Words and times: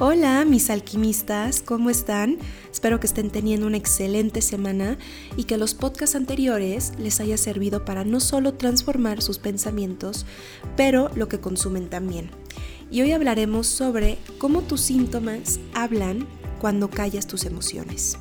Hola, 0.00 0.44
mis 0.44 0.70
alquimistas, 0.70 1.62
¿cómo 1.62 1.88
están? 1.88 2.38
Espero 2.72 2.98
que 2.98 3.06
estén 3.06 3.30
teniendo 3.30 3.68
una 3.68 3.76
excelente 3.76 4.42
semana 4.42 4.98
y 5.36 5.44
que 5.44 5.56
los 5.56 5.74
podcasts 5.74 6.16
anteriores 6.16 6.94
les 6.98 7.20
haya 7.20 7.36
servido 7.36 7.84
para 7.84 8.04
no 8.04 8.18
solo 8.18 8.54
transformar 8.54 9.22
sus 9.22 9.38
pensamientos, 9.38 10.26
pero 10.76 11.12
lo 11.14 11.28
que 11.28 11.38
consumen 11.38 11.88
también. 11.88 12.30
Y 12.90 13.02
hoy 13.02 13.12
hablaremos 13.12 13.68
sobre 13.68 14.18
cómo 14.38 14.62
tus 14.62 14.80
síntomas 14.80 15.60
hablan 15.74 16.26
cuando 16.60 16.90
callas 16.90 17.28
tus 17.28 17.44
emociones. 17.44 18.18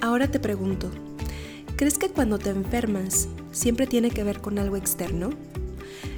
Ahora 0.00 0.28
te 0.32 0.40
pregunto, 0.40 0.90
¿crees 1.76 1.96
que 1.96 2.08
cuando 2.08 2.40
te 2.40 2.50
enfermas 2.50 3.28
siempre 3.52 3.86
tiene 3.86 4.10
que 4.10 4.24
ver 4.24 4.40
con 4.40 4.58
algo 4.58 4.76
externo? 4.76 5.30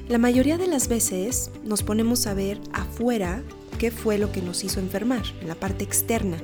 La 0.08 0.17
mayoría 0.17 0.56
de 0.56 0.69
las 0.69 0.89
veces 0.89 1.51
nos 1.64 1.83
ponemos 1.83 2.27
a 2.27 2.33
ver 2.33 2.61
afuera 2.73 3.42
qué 3.79 3.91
fue 3.91 4.19
lo 4.19 4.33
que 4.33 4.43
nos 4.43 4.65
hizo 4.65 4.81
enfermar, 4.81 5.23
la 5.45 5.55
parte 5.55 5.85
externa, 5.85 6.39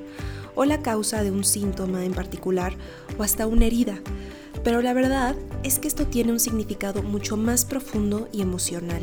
o 0.55 0.65
la 0.65 0.83
causa 0.83 1.23
de 1.23 1.31
un 1.31 1.45
síntoma 1.45 2.05
en 2.05 2.13
particular, 2.13 2.75
o 3.19 3.23
hasta 3.23 3.47
una 3.47 3.67
herida. 3.67 4.01
Pero 4.65 4.83
la 4.83 4.93
verdad 4.93 5.35
es 5.65 5.79
que 5.79 5.89
esto 5.89 6.07
tiene 6.07 6.33
un 6.33 6.39
significado 6.39 7.03
mucho 7.03 7.37
más 7.37 7.65
profundo 7.65 8.29
y 8.33 8.43
emocional. 8.43 9.03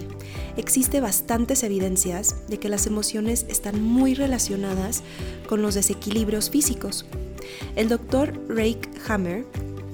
Existe 0.57 1.01
bastantes 1.01 1.63
evidencias 1.63 2.47
de 2.47 2.59
que 2.59 2.69
las 2.69 2.87
emociones 2.87 3.45
están 3.49 3.81
muy 3.81 4.13
relacionadas 4.13 5.03
con 5.47 5.61
los 5.61 5.75
desequilibrios 5.75 6.49
físicos. 6.49 7.05
El 7.75 7.89
doctor 7.89 8.33
Rake 8.47 8.89
Hammer 9.07 9.45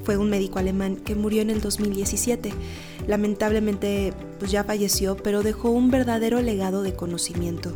fue 0.03 0.17
un 0.17 0.29
médico 0.29 0.59
alemán 0.59 0.97
que 0.97 1.15
murió 1.15 1.41
en 1.41 1.49
el 1.49 1.61
2017. 1.61 2.53
Lamentablemente 3.07 4.13
pues 4.39 4.51
ya 4.51 4.63
falleció, 4.63 5.17
pero 5.17 5.41
dejó 5.41 5.71
un 5.71 5.89
verdadero 5.89 6.41
legado 6.41 6.83
de 6.83 6.93
conocimiento. 6.93 7.73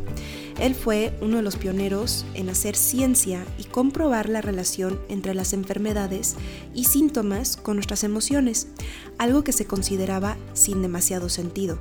Él 0.60 0.74
fue 0.74 1.16
uno 1.22 1.38
de 1.38 1.42
los 1.42 1.56
pioneros 1.56 2.26
en 2.34 2.50
hacer 2.50 2.76
ciencia 2.76 3.46
y 3.56 3.64
comprobar 3.64 4.28
la 4.28 4.42
relación 4.42 5.00
entre 5.08 5.34
las 5.34 5.54
enfermedades 5.54 6.36
y 6.74 6.84
síntomas 6.84 7.56
con 7.56 7.76
nuestras 7.76 8.04
emociones, 8.04 8.68
algo 9.16 9.42
que 9.42 9.52
se 9.52 9.64
consideraba 9.64 10.36
sin 10.52 10.82
demasiado 10.82 11.30
sentido. 11.30 11.78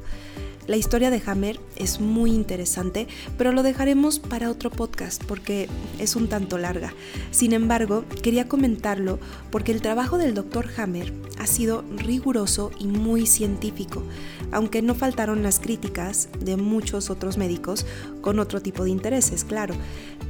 La 0.70 0.78
historia 0.78 1.10
de 1.10 1.20
Hammer 1.26 1.60
es 1.78 2.00
muy 2.00 2.32
interesante, 2.32 3.08
pero 3.40 3.52
lo 3.52 3.64
dejaremos 3.64 4.20
para 4.20 4.52
otro 4.52 4.70
podcast 4.70 5.24
porque 5.24 5.68
es 5.98 6.16
un 6.16 6.30
tanto 6.30 6.60
larga. 6.60 6.94
Sin 7.32 7.54
embargo, 7.54 8.06
quería 8.22 8.48
comentarlo 8.48 9.18
porque 9.50 9.72
el 9.72 9.82
trabajo 9.82 10.20
del 10.20 10.36
Dr. 10.36 10.68
Hammer 10.78 11.12
ha 11.40 11.48
sido 11.48 11.84
riguroso 11.98 12.70
y 12.78 12.86
muy 12.86 13.26
científico, 13.26 14.04
aunque 14.52 14.84
no 14.84 14.94
faltaron 14.94 15.42
las 15.42 15.60
críticas 15.60 16.30
de 16.40 16.56
muchos 16.56 17.10
otros 17.10 17.40
médicos 17.40 17.88
con 18.22 18.38
otro 18.38 18.62
tipo 18.62 18.84
de 18.84 18.92
intereses, 18.92 19.44
claro. 19.44 19.74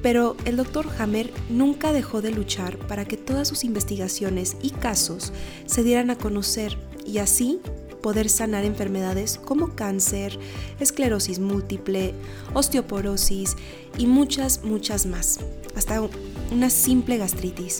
Pero 0.01 0.37
el 0.45 0.55
Dr. 0.55 0.87
Hammer 0.99 1.33
nunca 1.49 1.91
dejó 1.91 2.21
de 2.21 2.31
luchar 2.31 2.77
para 2.87 3.03
que 3.03 3.17
todas 3.17 3.49
sus 3.49 3.65
investigaciones 3.65 4.55
y 4.61 4.69
casos 4.69 5.33
se 5.65 5.83
dieran 5.83 6.11
a 6.11 6.17
conocer 6.17 6.77
y 7.05 7.17
así 7.17 7.59
poder 8.01 8.29
sanar 8.29 8.65
enfermedades 8.65 9.37
como 9.37 9.75
cáncer, 9.75 10.37
esclerosis 10.79 11.39
múltiple, 11.39 12.13
osteoporosis 12.53 13.55
y 13.97 14.07
muchas, 14.07 14.63
muchas 14.63 15.05
más, 15.05 15.39
hasta 15.75 16.01
una 16.51 16.69
simple 16.69 17.17
gastritis. 17.17 17.79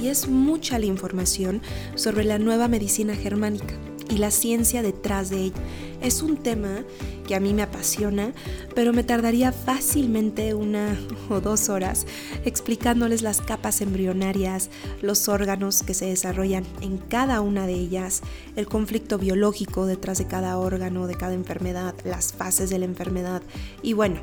Y 0.00 0.08
es 0.08 0.28
mucha 0.28 0.78
la 0.78 0.86
información 0.86 1.62
sobre 1.94 2.24
la 2.24 2.38
nueva 2.38 2.68
medicina 2.68 3.14
germánica 3.14 3.74
y 4.14 4.18
la 4.18 4.30
ciencia 4.30 4.82
detrás 4.82 5.28
de 5.28 5.46
ella. 5.46 5.56
Es 6.00 6.22
un 6.22 6.36
tema 6.36 6.84
que 7.26 7.34
a 7.34 7.40
mí 7.40 7.52
me 7.52 7.62
apasiona, 7.62 8.32
pero 8.74 8.92
me 8.92 9.02
tardaría 9.02 9.50
fácilmente 9.50 10.54
una 10.54 10.96
o 11.28 11.40
dos 11.40 11.68
horas 11.68 12.06
explicándoles 12.44 13.22
las 13.22 13.40
capas 13.40 13.80
embrionarias, 13.80 14.70
los 15.02 15.28
órganos 15.28 15.82
que 15.82 15.94
se 15.94 16.06
desarrollan 16.06 16.64
en 16.80 16.98
cada 16.98 17.40
una 17.40 17.66
de 17.66 17.74
ellas, 17.74 18.22
el 18.54 18.66
conflicto 18.66 19.18
biológico 19.18 19.86
detrás 19.86 20.18
de 20.18 20.26
cada 20.26 20.58
órgano, 20.58 21.08
de 21.08 21.16
cada 21.16 21.34
enfermedad, 21.34 21.94
las 22.04 22.32
fases 22.32 22.70
de 22.70 22.78
la 22.78 22.84
enfermedad 22.84 23.42
y 23.82 23.94
bueno, 23.94 24.20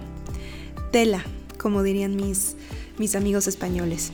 tela, 0.92 1.24
como 1.58 1.84
dirían 1.84 2.16
mis, 2.16 2.56
mis 2.98 3.16
amigos 3.16 3.48
españoles. 3.48 4.14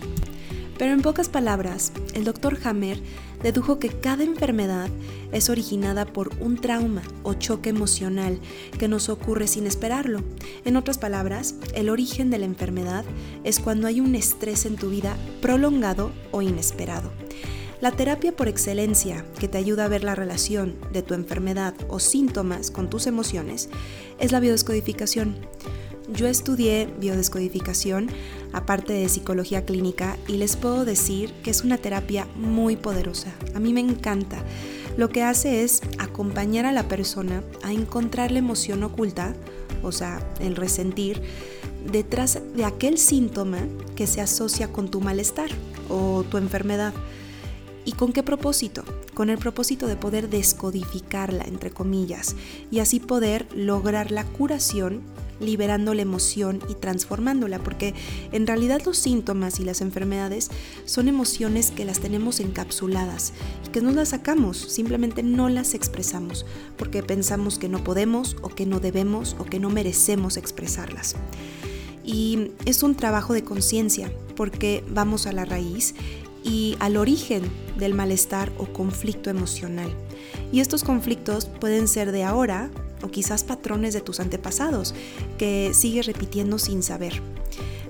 Pero 0.77 0.93
en 0.93 1.01
pocas 1.01 1.27
palabras, 1.27 1.91
el 2.13 2.23
doctor 2.23 2.57
Hammer 2.63 3.01
dedujo 3.43 3.79
que 3.79 3.89
cada 3.89 4.23
enfermedad 4.23 4.89
es 5.31 5.49
originada 5.49 6.05
por 6.05 6.31
un 6.39 6.57
trauma 6.57 7.01
o 7.23 7.33
choque 7.33 7.69
emocional 7.69 8.39
que 8.77 8.87
nos 8.87 9.09
ocurre 9.09 9.47
sin 9.47 9.67
esperarlo. 9.67 10.23
En 10.65 10.77
otras 10.77 10.97
palabras, 10.97 11.55
el 11.73 11.89
origen 11.89 12.29
de 12.29 12.39
la 12.39 12.45
enfermedad 12.45 13.05
es 13.43 13.59
cuando 13.59 13.87
hay 13.87 13.99
un 13.99 14.15
estrés 14.15 14.65
en 14.65 14.75
tu 14.75 14.89
vida 14.89 15.17
prolongado 15.41 16.11
o 16.31 16.41
inesperado. 16.41 17.11
La 17.79 17.91
terapia 17.91 18.35
por 18.35 18.47
excelencia 18.47 19.23
que 19.39 19.47
te 19.47 19.59
ayuda 19.59 19.85
a 19.85 19.87
ver 19.87 20.03
la 20.03 20.15
relación 20.15 20.75
de 20.91 21.03
tu 21.03 21.13
enfermedad 21.13 21.75
o 21.89 21.99
síntomas 21.99 22.71
con 22.71 22.89
tus 22.89 23.05
emociones 23.05 23.69
es 24.17 24.31
la 24.31 24.39
biodescodificación. 24.39 25.37
Yo 26.11 26.27
estudié 26.27 26.89
biodescodificación, 26.99 28.09
aparte 28.53 28.93
de 28.93 29.09
psicología 29.09 29.65
clínica, 29.65 30.17
y 30.27 30.37
les 30.37 30.55
puedo 30.55 30.85
decir 30.85 31.31
que 31.43 31.51
es 31.51 31.63
una 31.63 31.77
terapia 31.77 32.27
muy 32.35 32.75
poderosa. 32.75 33.33
A 33.55 33.59
mí 33.59 33.73
me 33.73 33.81
encanta. 33.81 34.37
Lo 34.97 35.09
que 35.09 35.23
hace 35.23 35.63
es 35.63 35.81
acompañar 35.99 36.65
a 36.65 36.71
la 36.71 36.87
persona 36.87 37.43
a 37.63 37.71
encontrar 37.71 38.31
la 38.31 38.39
emoción 38.39 38.83
oculta, 38.83 39.35
o 39.83 39.91
sea, 39.91 40.19
el 40.39 40.55
resentir, 40.55 41.21
detrás 41.91 42.39
de 42.55 42.65
aquel 42.65 42.97
síntoma 42.97 43.59
que 43.95 44.07
se 44.07 44.21
asocia 44.21 44.71
con 44.71 44.89
tu 44.89 44.99
malestar 44.99 45.49
o 45.89 46.23
tu 46.23 46.37
enfermedad. 46.37 46.93
¿Y 47.85 47.93
con 47.93 48.11
qué 48.11 48.21
propósito? 48.21 48.83
Con 49.13 49.29
el 49.29 49.37
propósito 49.37 49.87
de 49.87 49.95
poder 49.95 50.29
descodificarla, 50.29 51.45
entre 51.45 51.71
comillas, 51.71 52.35
y 52.69 52.79
así 52.79 52.99
poder 52.99 53.47
lograr 53.55 54.11
la 54.11 54.25
curación 54.25 55.03
liberando 55.39 55.93
la 55.93 56.01
emoción 56.01 56.61
y 56.69 56.75
transformándola, 56.75 57.59
porque 57.59 57.93
en 58.31 58.47
realidad 58.47 58.81
los 58.85 58.97
síntomas 58.97 59.59
y 59.59 59.63
las 59.63 59.81
enfermedades 59.81 60.49
son 60.85 61.07
emociones 61.07 61.71
que 61.71 61.85
las 61.85 61.99
tenemos 61.99 62.39
encapsuladas 62.39 63.33
y 63.65 63.69
que 63.69 63.81
no 63.81 63.91
las 63.91 64.09
sacamos, 64.09 64.57
simplemente 64.57 65.23
no 65.23 65.49
las 65.49 65.73
expresamos, 65.73 66.45
porque 66.77 67.03
pensamos 67.03 67.59
que 67.59 67.69
no 67.69 67.83
podemos 67.83 68.35
o 68.41 68.49
que 68.49 68.65
no 68.65 68.79
debemos 68.79 69.35
o 69.39 69.45
que 69.45 69.59
no 69.59 69.69
merecemos 69.69 70.37
expresarlas. 70.37 71.15
Y 72.03 72.51
es 72.65 72.83
un 72.83 72.95
trabajo 72.95 73.33
de 73.33 73.43
conciencia, 73.43 74.11
porque 74.35 74.83
vamos 74.89 75.27
a 75.27 75.33
la 75.33 75.43
raíz 75.43 75.93
y 76.43 76.77
al 76.79 76.95
origen 76.95 77.43
del 77.77 77.93
malestar 77.93 78.51
o 78.57 78.65
conflicto 78.65 79.29
emocional. 79.29 79.93
Y 80.51 80.61
estos 80.61 80.83
conflictos 80.83 81.45
pueden 81.45 81.87
ser 81.89 82.13
de 82.13 82.23
ahora 82.23 82.69
o 83.01 83.09
quizás 83.09 83.43
patrones 83.43 83.93
de 83.93 84.01
tus 84.01 84.19
antepasados 84.19 84.93
que 85.37 85.71
sigues 85.73 86.05
repitiendo 86.05 86.59
sin 86.59 86.83
saber, 86.83 87.21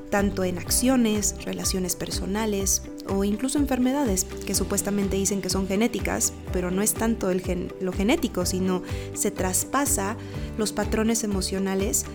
tanto 0.09 0.44
en 0.44 0.57
acciones, 0.57 1.36
relaciones 1.44 1.95
personales 1.95 2.83
o 3.09 3.24
incluso 3.24 3.59
enfermedades 3.59 4.25
que 4.25 4.56
supuestamente 4.56 5.18
dicen 5.18 5.42
que 5.42 5.50
son 5.50 5.68
genéticas, 5.68 6.33
pero 6.51 6.71
no 6.71 6.81
es 6.81 6.94
tanto 6.94 7.30
el 7.30 7.71
lo 7.80 7.94
genético, 7.94 8.45
sino 8.45 8.83
se 9.13 9.31
traspasa 9.31 10.18
los 10.57 10.71
patrones 10.71 11.24
emocionales 11.24 12.06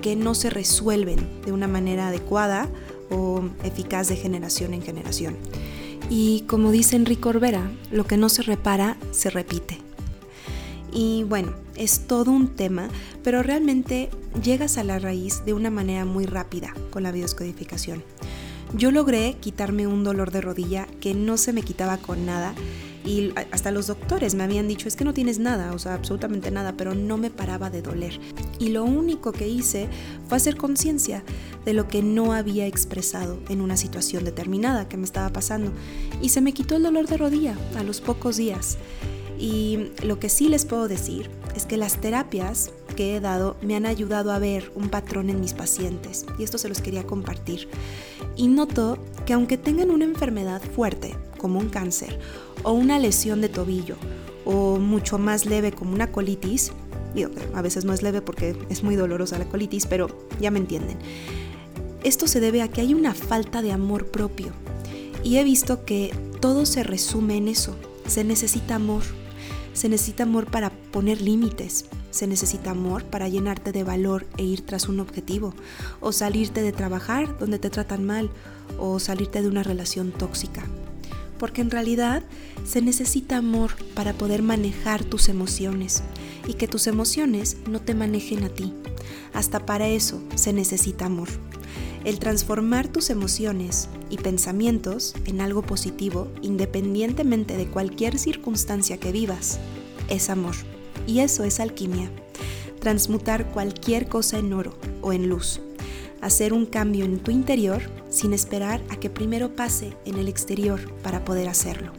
que 0.00 0.16
no 0.16 0.34
se 0.34 0.50
resuelven 0.50 1.42
de 1.44 1.52
una 1.52 1.68
manera 1.68 2.08
adecuada 2.08 2.68
o 3.10 3.42
eficaz 3.64 4.08
de 4.08 4.16
generación 4.16 4.74
en 4.74 4.82
generación. 4.82 5.36
Y 6.10 6.42
como 6.42 6.72
dice 6.72 6.96
Enrique 6.96 7.28
Orbera, 7.28 7.70
lo 7.90 8.04
que 8.04 8.16
no 8.16 8.28
se 8.28 8.42
repara 8.42 8.96
se 9.12 9.30
repite. 9.30 9.78
Y 10.92 11.24
bueno, 11.24 11.52
es 11.76 12.06
todo 12.06 12.30
un 12.30 12.48
tema, 12.48 12.88
pero 13.22 13.42
realmente 13.42 14.10
llegas 14.42 14.76
a 14.78 14.84
la 14.84 14.98
raíz 14.98 15.44
de 15.44 15.54
una 15.54 15.70
manera 15.70 16.04
muy 16.04 16.26
rápida 16.26 16.74
con 16.90 17.02
la 17.02 17.12
bioscodificación. 17.12 18.02
Yo 18.74 18.90
logré 18.90 19.36
quitarme 19.40 19.86
un 19.86 20.04
dolor 20.04 20.30
de 20.30 20.40
rodilla 20.40 20.86
que 21.00 21.14
no 21.14 21.36
se 21.36 21.52
me 21.52 21.62
quitaba 21.62 21.98
con 21.98 22.24
nada 22.24 22.54
y 23.04 23.32
hasta 23.50 23.72
los 23.72 23.88
doctores 23.88 24.34
me 24.34 24.44
habían 24.44 24.68
dicho 24.68 24.86
es 24.86 24.96
que 24.96 25.04
no 25.04 25.12
tienes 25.12 25.38
nada, 25.38 25.72
o 25.72 25.78
sea, 25.78 25.94
absolutamente 25.94 26.50
nada, 26.50 26.74
pero 26.76 26.94
no 26.94 27.16
me 27.16 27.30
paraba 27.30 27.68
de 27.68 27.82
doler. 27.82 28.18
Y 28.58 28.68
lo 28.68 28.84
único 28.84 29.32
que 29.32 29.48
hice 29.48 29.88
fue 30.28 30.36
hacer 30.36 30.56
conciencia 30.56 31.24
de 31.64 31.74
lo 31.74 31.88
que 31.88 32.02
no 32.02 32.32
había 32.32 32.66
expresado 32.66 33.40
en 33.48 33.60
una 33.60 33.76
situación 33.76 34.24
determinada 34.24 34.88
que 34.88 34.96
me 34.96 35.04
estaba 35.04 35.30
pasando 35.30 35.72
y 36.20 36.28
se 36.28 36.40
me 36.40 36.52
quitó 36.52 36.76
el 36.76 36.84
dolor 36.84 37.08
de 37.08 37.16
rodilla 37.16 37.56
a 37.76 37.82
los 37.82 38.00
pocos 38.00 38.36
días. 38.36 38.78
Y 39.42 39.90
lo 40.04 40.20
que 40.20 40.28
sí 40.28 40.48
les 40.48 40.64
puedo 40.64 40.86
decir 40.86 41.28
es 41.56 41.66
que 41.66 41.76
las 41.76 42.00
terapias 42.00 42.70
que 42.94 43.16
he 43.16 43.20
dado 43.20 43.56
me 43.60 43.74
han 43.74 43.86
ayudado 43.86 44.30
a 44.30 44.38
ver 44.38 44.70
un 44.76 44.88
patrón 44.88 45.30
en 45.30 45.40
mis 45.40 45.52
pacientes 45.52 46.24
y 46.38 46.44
esto 46.44 46.58
se 46.58 46.68
los 46.68 46.80
quería 46.80 47.04
compartir. 47.08 47.68
Y 48.36 48.46
noto 48.46 48.98
que 49.26 49.32
aunque 49.32 49.58
tengan 49.58 49.90
una 49.90 50.04
enfermedad 50.04 50.62
fuerte, 50.62 51.16
como 51.38 51.58
un 51.58 51.70
cáncer, 51.70 52.20
o 52.62 52.70
una 52.70 53.00
lesión 53.00 53.40
de 53.40 53.48
tobillo, 53.48 53.96
o 54.44 54.78
mucho 54.78 55.18
más 55.18 55.44
leve 55.44 55.72
como 55.72 55.92
una 55.92 56.12
colitis, 56.12 56.70
digo, 57.12 57.30
a 57.52 57.62
veces 57.62 57.84
no 57.84 57.92
es 57.92 58.00
leve 58.00 58.22
porque 58.22 58.56
es 58.68 58.84
muy 58.84 58.94
dolorosa 58.94 59.38
la 59.38 59.48
colitis, 59.48 59.86
pero 59.86 60.06
ya 60.40 60.52
me 60.52 60.60
entienden. 60.60 60.98
Esto 62.04 62.28
se 62.28 62.38
debe 62.38 62.62
a 62.62 62.68
que 62.68 62.80
hay 62.80 62.94
una 62.94 63.12
falta 63.12 63.60
de 63.60 63.72
amor 63.72 64.06
propio. 64.06 64.52
Y 65.24 65.38
he 65.38 65.42
visto 65.44 65.84
que 65.84 66.14
todo 66.38 66.64
se 66.64 66.84
resume 66.84 67.38
en 67.38 67.48
eso. 67.48 67.74
Se 68.06 68.22
necesita 68.24 68.76
amor, 68.76 69.02
se 69.72 69.88
necesita 69.88 70.24
amor 70.24 70.46
para 70.46 70.70
poner 70.70 71.20
límites, 71.20 71.86
se 72.10 72.26
necesita 72.26 72.70
amor 72.70 73.04
para 73.04 73.28
llenarte 73.28 73.72
de 73.72 73.84
valor 73.84 74.26
e 74.36 74.44
ir 74.44 74.66
tras 74.66 74.88
un 74.88 75.00
objetivo, 75.00 75.54
o 76.00 76.12
salirte 76.12 76.62
de 76.62 76.72
trabajar 76.72 77.38
donde 77.38 77.58
te 77.58 77.70
tratan 77.70 78.04
mal, 78.04 78.30
o 78.78 78.98
salirte 78.98 79.42
de 79.42 79.48
una 79.48 79.62
relación 79.62 80.12
tóxica. 80.12 80.62
Porque 81.38 81.60
en 81.60 81.70
realidad 81.70 82.22
se 82.64 82.82
necesita 82.82 83.38
amor 83.38 83.72
para 83.94 84.12
poder 84.12 84.42
manejar 84.42 85.02
tus 85.04 85.28
emociones 85.28 86.02
y 86.46 86.54
que 86.54 86.68
tus 86.68 86.86
emociones 86.86 87.56
no 87.68 87.80
te 87.80 87.94
manejen 87.94 88.44
a 88.44 88.48
ti. 88.48 88.72
Hasta 89.32 89.66
para 89.66 89.88
eso 89.88 90.22
se 90.36 90.52
necesita 90.52 91.06
amor. 91.06 91.28
El 92.04 92.18
transformar 92.18 92.88
tus 92.88 93.10
emociones 93.10 93.88
y 94.10 94.16
pensamientos 94.16 95.14
en 95.24 95.40
algo 95.40 95.62
positivo, 95.62 96.28
independientemente 96.42 97.56
de 97.56 97.66
cualquier 97.66 98.18
circunstancia 98.18 98.98
que 98.98 99.12
vivas, 99.12 99.60
es 100.08 100.28
amor. 100.28 100.56
Y 101.06 101.20
eso 101.20 101.44
es 101.44 101.60
alquimia. 101.60 102.10
Transmutar 102.80 103.52
cualquier 103.52 104.08
cosa 104.08 104.38
en 104.38 104.52
oro 104.52 104.76
o 105.00 105.12
en 105.12 105.28
luz. 105.28 105.60
Hacer 106.20 106.52
un 106.52 106.66
cambio 106.66 107.04
en 107.04 107.20
tu 107.20 107.30
interior 107.30 107.82
sin 108.10 108.32
esperar 108.32 108.82
a 108.90 108.96
que 108.96 109.08
primero 109.08 109.54
pase 109.54 109.96
en 110.04 110.18
el 110.18 110.26
exterior 110.26 110.80
para 111.02 111.24
poder 111.24 111.48
hacerlo. 111.48 111.92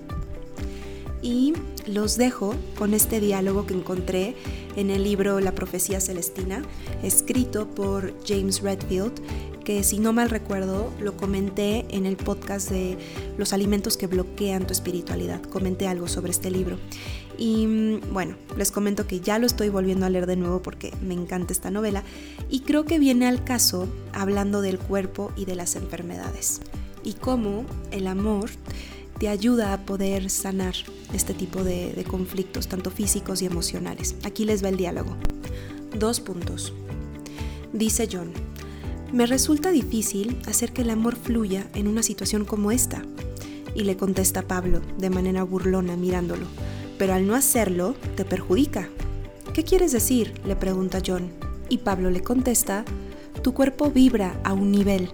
Y 1.22 1.54
los 1.88 2.18
dejo 2.18 2.56
con 2.78 2.94
este 2.94 3.22
diálogo 3.22 3.66
que 3.66 3.74
encontré 3.74 4.36
en 4.76 4.90
el 4.90 5.04
libro 5.04 5.40
La 5.40 5.56
Profecía 5.56 6.02
Celestina, 6.02 6.62
escrito 7.02 7.68
por 7.70 8.14
James 8.26 8.62
Redfield, 8.62 9.14
que 9.63 9.83
si 9.83 10.00
no 10.00 10.13
mal 10.13 10.30
recuerdo 10.30 10.92
lo 11.00 11.15
comenté 11.18 11.86
en 11.89 12.06
el 12.06 12.18
podcast 12.18 12.69
de 12.69 12.98
los 13.38 13.54
alimentos 13.54 13.98
que 13.98 14.07
bloquean 14.07 14.68
tu 14.68 14.74
espiritualidad. 14.74 15.42
Comenté 15.42 15.88
algo 15.88 16.07
sobre 16.07 16.31
este 16.31 16.51
libro. 16.51 16.77
Y 17.38 17.65
mm, 17.65 18.13
bueno, 18.13 18.36
les 18.57 18.71
comento 18.71 19.07
que 19.07 19.19
ya 19.19 19.39
lo 19.39 19.45
estoy 19.45 19.69
volviendo 19.69 20.06
a 20.06 20.10
leer 20.10 20.27
de 20.27 20.36
nuevo 20.36 20.62
porque 20.62 20.94
me 21.01 21.13
encanta 21.13 21.54
esta 21.54 21.71
novela 21.71 22.04
y 22.50 22.62
creo 22.62 22.86
que 22.86 23.00
viene 23.00 23.27
al 23.27 23.44
caso 23.44 23.88
hablando 24.13 24.62
del 24.62 24.77
cuerpo 24.77 25.31
y 25.36 25.45
de 25.45 25.56
las 25.56 25.75
enfermedades 25.75 26.62
y 27.04 27.13
cómo 27.13 27.65
el 27.92 28.07
amor 28.07 28.50
te 29.19 29.30
ayuda 29.30 29.74
a 29.74 29.86
poder 29.86 30.30
sanar 30.30 30.75
este 31.13 31.33
tipo 31.33 31.63
de, 31.63 31.94
de 31.94 32.04
conflictos, 32.04 32.68
tanto 32.68 32.92
físicos 32.92 33.42
y 33.42 33.45
emocionales. 33.45 34.15
Aquí 34.24 34.45
les 34.45 34.63
va 34.63 34.69
el 34.69 34.77
diálogo. 34.77 35.15
Dos 35.98 36.19
puntos. 36.19 36.74
Dice 37.71 38.07
John, 38.12 38.31
me 39.13 39.27
resulta 39.27 39.71
difícil 39.71 40.42
hacer 40.48 40.74
que 40.74 40.81
el 40.81 40.89
amor 40.89 41.15
fluya 41.15 41.68
en 41.75 41.88
una 41.88 42.01
situación 42.01 42.45
como 42.45 42.71
esta. 42.71 43.04
Y 43.75 43.83
le 43.83 43.95
contesta 43.95 44.42
Pablo, 44.48 44.81
de 44.98 45.12
manera 45.12 45.44
burlona, 45.44 45.95
mirándolo. 45.95 46.48
Pero 46.98 47.13
al 47.13 47.27
no 47.27 47.36
hacerlo, 47.36 47.95
te 48.15 48.25
perjudica. 48.25 48.89
¿Qué 49.54 49.63
quieres 49.63 49.92
decir? 49.92 50.33
le 50.45 50.56
pregunta 50.56 51.00
John. 51.06 51.30
Y 51.69 51.80
Pablo 51.80 52.10
le 52.10 52.21
contesta, 52.21 52.86
tu 53.44 53.54
cuerpo 53.54 53.92
vibra 53.92 54.39
a 54.44 54.54
un 54.54 54.71
nivel. 54.71 55.10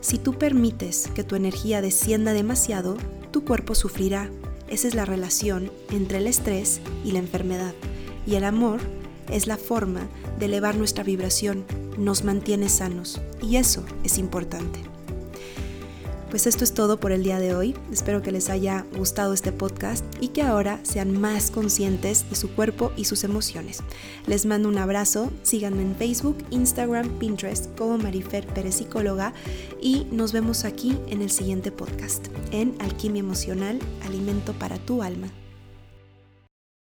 Si 0.00 0.16
tú 0.16 0.38
permites 0.38 1.08
que 1.14 1.22
tu 1.22 1.36
energía 1.36 1.82
descienda 1.82 2.32
demasiado, 2.32 2.96
tu 3.30 3.44
cuerpo 3.44 3.74
sufrirá. 3.74 4.30
Esa 4.68 4.88
es 4.88 4.94
la 4.94 5.04
relación 5.04 5.70
entre 5.90 6.18
el 6.18 6.28
estrés 6.28 6.80
y 7.04 7.12
la 7.12 7.18
enfermedad. 7.18 7.74
Y 8.26 8.36
el 8.36 8.44
amor 8.44 8.80
es 9.30 9.46
la 9.46 9.58
forma 9.58 10.08
de 10.38 10.46
elevar 10.46 10.76
nuestra 10.76 11.04
vibración, 11.04 11.64
nos 11.98 12.24
mantiene 12.24 12.68
sanos 12.68 13.20
y 13.42 13.56
eso 13.56 13.84
es 14.02 14.18
importante. 14.18 14.80
Pues 16.34 16.48
esto 16.48 16.64
es 16.64 16.74
todo 16.74 16.98
por 16.98 17.12
el 17.12 17.22
día 17.22 17.38
de 17.38 17.54
hoy. 17.54 17.76
Espero 17.92 18.20
que 18.20 18.32
les 18.32 18.50
haya 18.50 18.84
gustado 18.96 19.34
este 19.34 19.52
podcast 19.52 20.04
y 20.20 20.28
que 20.28 20.42
ahora 20.42 20.80
sean 20.82 21.16
más 21.20 21.52
conscientes 21.52 22.28
de 22.28 22.34
su 22.34 22.50
cuerpo 22.50 22.90
y 22.96 23.04
sus 23.04 23.22
emociones. 23.22 23.84
Les 24.26 24.44
mando 24.44 24.68
un 24.68 24.78
abrazo, 24.78 25.30
síganme 25.44 25.82
en 25.82 25.94
Facebook, 25.94 26.36
Instagram, 26.50 27.08
Pinterest 27.20 27.66
como 27.78 27.98
Marifer 27.98 28.48
Pérez 28.48 28.74
Psicóloga 28.74 29.32
y 29.80 30.08
nos 30.10 30.32
vemos 30.32 30.64
aquí 30.64 30.98
en 31.06 31.22
el 31.22 31.30
siguiente 31.30 31.70
podcast 31.70 32.26
en 32.50 32.74
Alquimia 32.80 33.20
Emocional, 33.20 33.78
Alimento 34.04 34.54
para 34.54 34.78
tu 34.78 35.04
Alma. 35.04 35.28